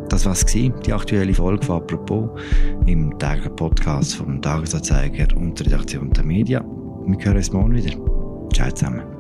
Das 0.09 0.25
war 0.25 0.35
die 0.35 0.93
aktuelle 0.93 1.35
Folge 1.35 1.67
von 1.67 1.83
«Apropos» 1.83 2.31
im 2.87 3.19
täglichen 3.19 3.55
Podcast 3.57 4.15
vom 4.17 4.41
Tagesanzeiger 4.41 5.37
und 5.37 5.59
der 5.59 5.67
Redaktion 5.67 6.11
der 6.11 6.25
Medien. 6.25 6.65
Wir 7.07 7.25
hören 7.25 7.37
uns 7.37 7.53
morgen 7.53 7.75
wieder. 7.75 7.95
Ciao 8.55 8.71
zusammen. 8.71 9.18